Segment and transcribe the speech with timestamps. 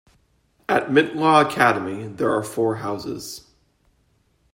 [0.67, 3.45] At Mintlaw Academy there are four houses.